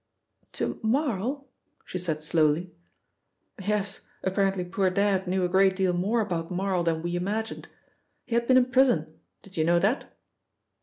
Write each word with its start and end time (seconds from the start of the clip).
"To 0.53 0.79
Marl?" 0.81 1.45
she 1.85 1.99
said 1.99 2.23
slowly. 2.23 2.73
"Yes, 3.61 3.99
apparently 4.23 4.65
poor 4.65 4.89
Dad 4.89 5.27
knew 5.27 5.45
a 5.45 5.47
great 5.47 5.75
deal 5.75 5.93
more 5.93 6.21
about 6.21 6.49
Marl 6.49 6.81
than 6.83 7.03
we 7.03 7.15
imagined. 7.15 7.67
He 8.25 8.33
had 8.33 8.47
been 8.47 8.57
in 8.57 8.71
prison: 8.71 9.19
did 9.43 9.57
you 9.57 9.63
know 9.63 9.77
that?" 9.77 10.11